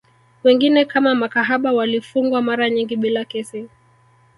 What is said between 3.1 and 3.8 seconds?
kesi